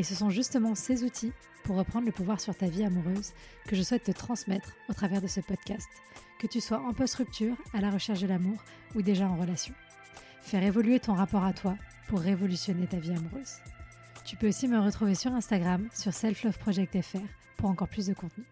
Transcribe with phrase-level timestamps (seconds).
[0.00, 3.34] Et ce sont justement ces outils pour reprendre le pouvoir sur ta vie amoureuse
[3.68, 5.90] que je souhaite te transmettre au travers de ce podcast,
[6.38, 8.56] que tu sois en post-rupture, à la recherche de l'amour
[8.94, 9.74] ou déjà en relation.
[10.40, 11.76] Faire évoluer ton rapport à toi
[12.08, 13.56] pour révolutionner ta vie amoureuse.
[14.24, 17.18] Tu peux aussi me retrouver sur Instagram, sur selfloveproject.fr
[17.58, 18.44] pour encore plus de contenu.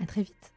[0.00, 0.52] À très vite.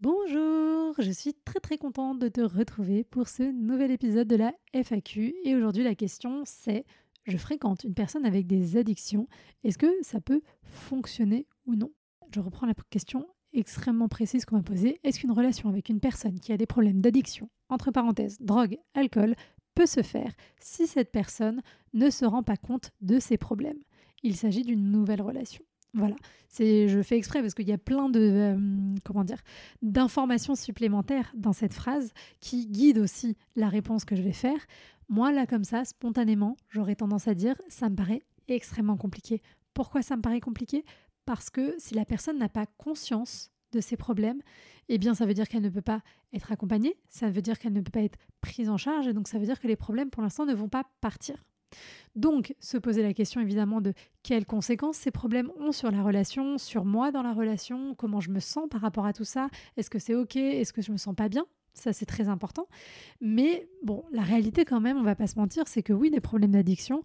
[0.00, 4.52] Bonjour, je suis très très contente de te retrouver pour ce nouvel épisode de la
[4.74, 6.84] FAQ et aujourd'hui la question c'est
[7.26, 9.28] je fréquente une personne avec des addictions,
[9.64, 11.90] est-ce que ça peut fonctionner ou non?
[12.32, 15.00] Je reprends la question extrêmement précise qu'on m'a posée.
[15.02, 19.34] Est-ce qu'une relation avec une personne qui a des problèmes d'addiction, entre parenthèses, drogue, alcool,
[19.74, 21.62] peut se faire si cette personne
[21.94, 23.78] ne se rend pas compte de ses problèmes?
[24.22, 25.64] Il s'agit d'une nouvelle relation.
[25.94, 26.16] Voilà,
[26.48, 28.58] c'est je fais exprès parce qu'il y a plein de euh,
[29.02, 29.40] comment dire
[29.80, 34.58] d'informations supplémentaires dans cette phrase qui guident aussi la réponse que je vais faire.
[35.08, 39.40] Moi, là, comme ça, spontanément, j'aurais tendance à dire, ça me paraît extrêmement compliqué.
[39.72, 40.84] Pourquoi ça me paraît compliqué?
[41.24, 44.40] Parce que si la personne n'a pas conscience de ses problèmes,
[44.88, 47.72] eh bien, ça veut dire qu'elle ne peut pas être accompagnée, ça veut dire qu'elle
[47.72, 50.10] ne peut pas être prise en charge, et donc ça veut dire que les problèmes,
[50.10, 51.44] pour l'instant, ne vont pas partir.
[52.14, 56.58] Donc, se poser la question évidemment de quelles conséquences ces problèmes ont sur la relation,
[56.58, 59.90] sur moi dans la relation, comment je me sens par rapport à tout ça, est-ce
[59.90, 61.44] que c'est ok, est-ce que je me sens pas bien?
[61.76, 62.66] Ça, c'est très important.
[63.20, 66.20] Mais bon, la réalité, quand même, on va pas se mentir, c'est que oui, les
[66.20, 67.02] problèmes d'addiction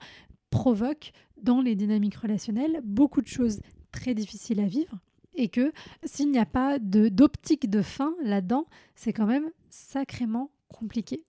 [0.50, 3.60] provoquent dans les dynamiques relationnelles beaucoup de choses
[3.92, 4.98] très difficiles à vivre.
[5.36, 5.72] Et que
[6.04, 11.26] s'il n'y a pas d'optique de fin là-dedans, c'est quand même sacrément compliqué.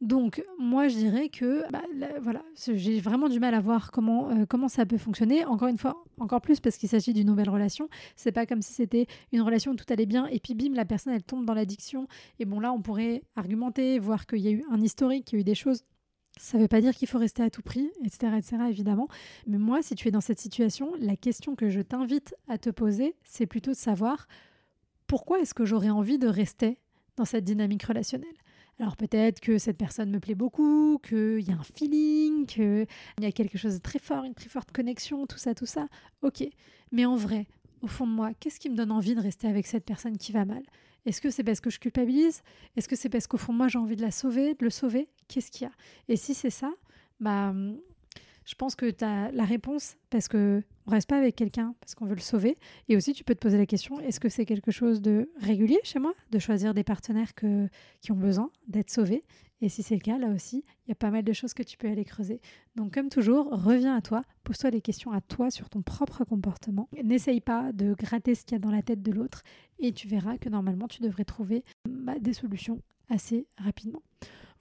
[0.00, 1.82] Donc moi je dirais que bah,
[2.20, 5.44] voilà, j'ai vraiment du mal à voir comment, euh, comment ça peut fonctionner.
[5.44, 7.88] Encore une fois, encore plus parce qu'il s'agit d'une nouvelle relation.
[8.16, 10.84] C'est pas comme si c'était une relation où tout allait bien et puis bim, la
[10.84, 12.06] personne elle tombe dans l'addiction.
[12.38, 15.40] Et bon là on pourrait argumenter, voir qu'il y a eu un historique, qu'il y
[15.40, 15.82] a eu des choses.
[16.38, 19.06] Ça ne veut pas dire qu'il faut rester à tout prix, etc., etc., évidemment.
[19.46, 22.70] Mais moi, si tu es dans cette situation, la question que je t'invite à te
[22.70, 24.26] poser, c'est plutôt de savoir
[25.06, 26.78] pourquoi est-ce que j'aurais envie de rester
[27.16, 28.34] dans cette dynamique relationnelle
[28.80, 32.86] alors peut-être que cette personne me plaît beaucoup, qu'il y a un feeling, qu'il
[33.20, 35.88] y a quelque chose de très fort, une très forte connexion, tout ça, tout ça.
[36.22, 36.42] Ok.
[36.90, 37.46] Mais en vrai,
[37.82, 40.32] au fond de moi, qu'est-ce qui me donne envie de rester avec cette personne qui
[40.32, 40.62] va mal?
[41.06, 42.42] Est-ce que c'est parce que je culpabilise?
[42.76, 44.70] Est-ce que c'est parce qu'au fond de moi, j'ai envie de la sauver, de le
[44.70, 45.08] sauver?
[45.28, 45.72] Qu'est-ce qu'il y a?
[46.08, 46.72] Et si c'est ça,
[47.20, 47.54] bah
[48.44, 51.94] je pense que tu as la réponse parce que on reste pas avec quelqu'un parce
[51.94, 52.58] qu'on veut le sauver.
[52.88, 55.80] Et aussi, tu peux te poser la question est-ce que c'est quelque chose de régulier
[55.82, 59.24] chez moi de choisir des partenaires qui ont besoin d'être sauvés?
[59.60, 61.62] Et si c'est le cas, là aussi, il y a pas mal de choses que
[61.62, 62.42] tu peux aller creuser.
[62.76, 66.90] Donc, comme toujours, reviens à toi, pose-toi des questions à toi sur ton propre comportement.
[67.02, 69.42] N'essaye pas de gratter ce qu'il y a dans la tête de l'autre
[69.78, 74.02] et tu verras que normalement, tu devrais trouver bah, des solutions assez rapidement.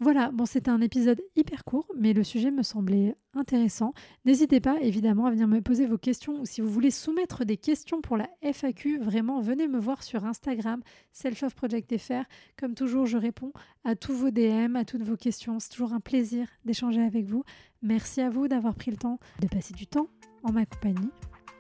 [0.04, 3.94] Voilà, bon, c'était un épisode hyper court, mais le sujet me semblait intéressant.
[4.26, 7.56] N'hésitez pas évidemment à venir me poser vos questions ou si vous voulez soumettre des
[7.56, 10.82] questions pour la FAQ, vraiment venez me voir sur Instagram,
[11.14, 12.26] selfofprojectfr.
[12.60, 13.54] Comme toujours, je réponds
[13.86, 15.60] à tous vos DM, à toutes vos questions.
[15.60, 17.46] C'est toujours un plaisir d'échanger avec vous.
[17.82, 20.10] Merci à vous d'avoir pris le temps de passer du temps
[20.44, 21.12] en ma compagnie.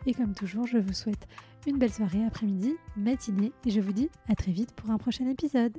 [0.05, 1.29] Et comme toujours, je vous souhaite
[1.65, 5.29] une belle soirée, après-midi, matinée, et je vous dis à très vite pour un prochain
[5.29, 5.77] épisode.